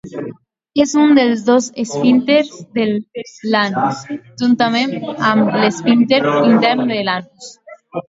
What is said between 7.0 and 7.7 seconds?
l'anus.